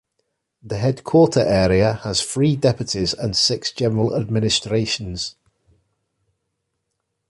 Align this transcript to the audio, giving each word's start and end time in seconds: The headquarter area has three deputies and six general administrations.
The 0.63 0.79
headquarter 0.79 1.41
area 1.41 1.99
has 2.03 2.23
three 2.25 2.55
deputies 2.55 3.13
and 3.13 3.37
six 3.37 3.71
general 3.71 4.15
administrations. 4.15 5.35